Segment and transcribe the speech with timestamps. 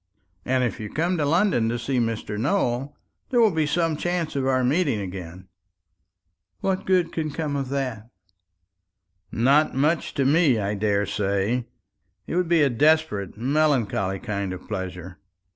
[0.45, 2.35] "And if you come to London to see Mr.
[2.39, 2.97] Nowell,
[3.29, 5.47] there will be some chance of our meeting again."
[6.61, 8.09] "What good can come of that?"
[9.31, 11.65] "Not much to me, I daresay.
[12.25, 15.19] It would be a desperate, melancholy kind of pleasure.